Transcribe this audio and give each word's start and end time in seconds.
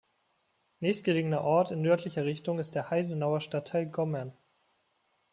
Nächstgelegener 0.79 1.41
Ort 1.43 1.69
in 1.69 1.83
nördlicher 1.83 2.25
Richtung 2.25 2.57
ist 2.57 2.73
der 2.73 2.89
Heidenauer 2.89 3.39
Stadtteil 3.39 3.85
Gommern. 3.85 4.33